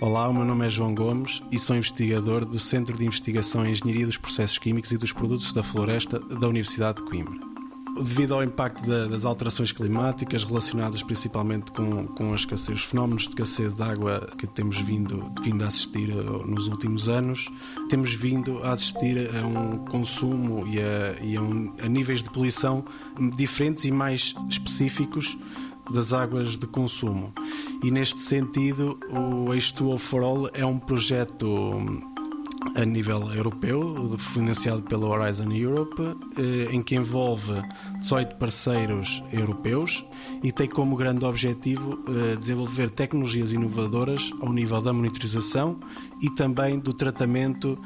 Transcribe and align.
Olá, 0.00 0.28
o 0.28 0.32
meu 0.32 0.44
nome 0.44 0.64
é 0.64 0.70
João 0.70 0.94
Gomes 0.94 1.42
e 1.50 1.58
sou 1.58 1.74
investigador 1.74 2.44
do 2.44 2.56
Centro 2.56 2.96
de 2.96 3.04
Investigação 3.04 3.66
em 3.66 3.72
Engenharia 3.72 4.06
dos 4.06 4.16
Processos 4.16 4.56
Químicos 4.56 4.92
e 4.92 4.96
dos 4.96 5.12
Produtos 5.12 5.52
da 5.52 5.60
Floresta 5.60 6.20
da 6.20 6.46
Universidade 6.46 6.98
de 6.98 7.10
Coimbra. 7.10 7.36
Devido 7.96 8.34
ao 8.34 8.44
impacto 8.44 8.86
das 8.86 9.24
alterações 9.24 9.72
climáticas 9.72 10.44
relacionadas 10.44 11.02
principalmente 11.02 11.72
com, 11.72 12.06
com 12.06 12.32
a 12.32 12.36
escassez, 12.36 12.78
os 12.78 12.84
fenómenos 12.84 13.24
de 13.24 13.30
escassez 13.30 13.74
de 13.74 13.82
água 13.82 14.28
que 14.38 14.46
temos 14.46 14.80
vindo, 14.80 15.32
vindo 15.42 15.64
a 15.64 15.66
assistir 15.66 16.10
eh, 16.10 16.46
nos 16.46 16.68
últimos 16.68 17.08
anos, 17.08 17.50
temos 17.88 18.14
vindo 18.14 18.62
a 18.62 18.70
assistir 18.70 19.28
a 19.34 19.44
um 19.44 19.78
consumo 19.78 20.64
e 20.68 20.78
a, 20.80 21.20
e 21.20 21.36
a, 21.36 21.42
um, 21.42 21.74
a 21.82 21.88
níveis 21.88 22.22
de 22.22 22.30
poluição 22.30 22.84
diferentes 23.36 23.84
e 23.84 23.90
mais 23.90 24.32
específicos 24.48 25.36
das 25.92 26.12
águas 26.12 26.58
de 26.58 26.66
consumo. 26.66 27.32
E 27.82 27.90
neste 27.90 28.20
sentido, 28.20 28.98
o 29.10 29.50
H2O 29.50 29.98
for 29.98 30.22
All 30.22 30.50
é 30.52 30.64
um 30.64 30.78
projeto 30.78 31.46
hum, 31.46 32.00
a 32.76 32.84
nível 32.84 33.32
europeu, 33.32 34.16
financiado 34.18 34.82
pela 34.82 35.06
Horizon 35.06 35.50
Europe, 35.52 36.02
eh, 36.36 36.74
em 36.74 36.82
que 36.82 36.94
envolve 36.94 37.52
18 38.00 38.36
parceiros 38.36 39.22
europeus 39.32 40.04
e 40.42 40.52
tem 40.52 40.68
como 40.68 40.96
grande 40.96 41.24
objetivo 41.24 41.98
eh, 42.08 42.36
desenvolver 42.36 42.90
tecnologias 42.90 43.52
inovadoras 43.52 44.30
ao 44.40 44.52
nível 44.52 44.80
da 44.80 44.92
monitorização 44.92 45.78
e 46.20 46.30
também 46.30 46.78
do 46.78 46.92
tratamento 46.92 47.78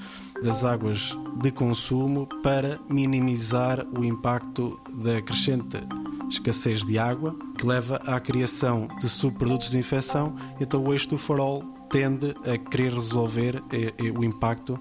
das 0.43 0.65
águas 0.65 1.16
de 1.41 1.51
consumo 1.51 2.27
para 2.43 2.79
minimizar 2.91 3.87
o 3.96 4.05
impacto 4.05 4.80
da 4.93 5.23
crescente 5.23 5.79
escassez 6.33 6.85
de 6.85 6.99
água, 6.99 7.37
que 7.57 7.66
leva 7.66 7.97
à 8.07 8.19
criação 8.19 8.88
de 9.01 9.09
subprodutos 9.09 9.71
de 9.71 9.79
infecção. 9.79 10.35
Então, 10.61 10.83
o 10.83 10.91
Waste 10.91 11.16
for 11.16 11.39
All 11.39 11.63
tende 11.91 12.35
a 12.47 12.57
querer 12.57 12.95
resolver 12.95 13.63
eh, 13.71 13.93
eh, 13.99 14.11
o 14.11 14.24
impacto 14.24 14.80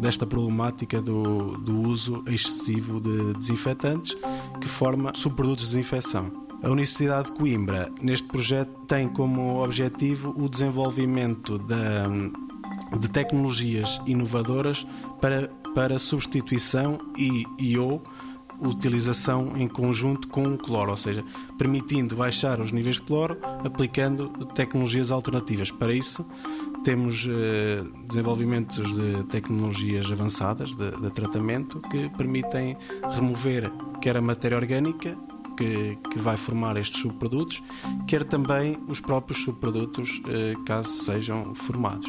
desta 0.00 0.24
problemática 0.24 1.02
do, 1.02 1.58
do 1.58 1.80
uso 1.82 2.22
excessivo 2.26 3.00
de 3.00 3.34
desinfetantes, 3.34 4.16
que 4.60 4.68
forma 4.68 5.12
subprodutos 5.12 5.64
de 5.64 5.70
desinfecção. 5.72 6.46
A 6.62 6.70
Universidade 6.70 7.26
de 7.26 7.32
Coimbra, 7.32 7.90
neste 8.00 8.28
projeto, 8.28 8.70
tem 8.86 9.08
como 9.08 9.62
objetivo 9.62 10.32
o 10.36 10.48
desenvolvimento 10.48 11.58
da, 11.58 12.06
de 12.98 13.10
tecnologias 13.10 14.00
inovadoras 14.06 14.86
para, 15.20 15.48
para 15.74 15.98
substituição 15.98 16.98
e, 17.18 17.44
e 17.58 17.76
ou 17.76 18.02
utilização 18.60 19.56
em 19.56 19.66
conjunto 19.66 20.28
com 20.28 20.46
o 20.46 20.58
cloro, 20.58 20.90
ou 20.90 20.96
seja, 20.96 21.24
permitindo 21.58 22.16
baixar 22.16 22.60
os 22.60 22.72
níveis 22.72 22.96
de 22.96 23.02
cloro 23.02 23.38
aplicando 23.64 24.28
tecnologias 24.54 25.10
alternativas. 25.10 25.70
Para 25.70 25.92
isso, 25.92 26.26
temos 26.84 27.26
eh, 27.28 27.82
desenvolvimentos 28.06 28.94
de 28.94 29.24
tecnologias 29.24 30.10
avançadas 30.10 30.76
de, 30.76 30.90
de, 30.90 31.10
tratamento 31.10 31.80
que 31.80 32.08
permitem 32.10 32.76
remover 33.10 33.70
quer 34.00 34.16
a 34.16 34.20
matéria 34.20 34.56
orgânica 34.56 35.16
que, 35.56 35.98
que 36.10 36.18
vai 36.18 36.36
formar 36.36 36.76
estes 36.76 37.00
subprodutos, 37.00 37.62
quer 38.06 38.24
também 38.24 38.78
os 38.86 39.00
próprios 39.00 39.42
subprodutos, 39.42 40.20
eh, 40.28 40.54
caso 40.64 40.88
sejam 40.88 41.54
formados. 41.54 42.08